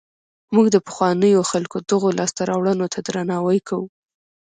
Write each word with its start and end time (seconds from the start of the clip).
موږ 0.53 0.67
د 0.71 0.77
پخوانیو 0.87 1.47
خلکو 1.51 1.77
دغو 1.89 2.09
لاسته 2.19 2.41
راوړنو 2.49 2.85
ته 2.93 2.99
درناوی 3.07 3.59
کوو. 3.67 3.87